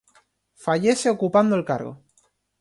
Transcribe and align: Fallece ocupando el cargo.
Fallece 0.55 1.11
ocupando 1.11 1.55
el 1.55 1.63
cargo. 1.63 2.01